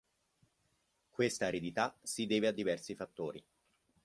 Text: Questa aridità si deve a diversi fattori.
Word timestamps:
Questa 1.11 1.45
aridità 1.45 1.95
si 2.01 2.25
deve 2.25 2.47
a 2.47 2.51
diversi 2.51 2.95
fattori. 2.95 3.45